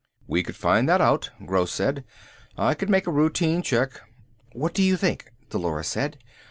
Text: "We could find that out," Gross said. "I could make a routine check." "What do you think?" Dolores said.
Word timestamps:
"We 0.25 0.41
could 0.41 0.55
find 0.55 0.89
that 0.89 0.99
out," 0.99 1.29
Gross 1.45 1.71
said. 1.71 2.05
"I 2.57 2.73
could 2.73 2.89
make 2.89 3.05
a 3.05 3.11
routine 3.11 3.61
check." 3.61 4.01
"What 4.53 4.73
do 4.73 4.81
you 4.81 4.97
think?" 4.97 5.31
Dolores 5.51 5.89
said. 5.89 6.17